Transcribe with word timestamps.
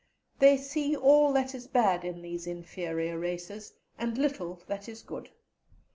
They 0.39 0.57
see 0.57 0.95
all 0.95 1.31
that 1.33 1.53
is 1.53 1.67
bad 1.67 2.03
in 2.03 2.23
these 2.23 2.47
"inferior 2.47 3.19
races," 3.19 3.73
and 3.99 4.17
little 4.17 4.59
that 4.65 4.89
is 4.89 5.03
good. 5.03 5.29